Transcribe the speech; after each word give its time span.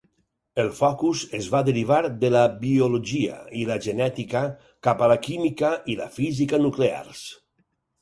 El 0.61 0.69
focus 0.77 1.19
es 1.39 1.49
va 1.55 1.61
derivar 1.67 1.99
de 2.23 2.31
la 2.37 2.41
biologia 2.65 3.37
i 3.61 3.67
la 3.75 3.79
genètica 3.89 4.43
cap 4.91 5.07
a 5.11 5.15
la 5.15 5.23
química 5.31 5.75
i 5.97 6.01
la 6.05 6.13
física 6.21 6.65
nuclears. 6.69 7.27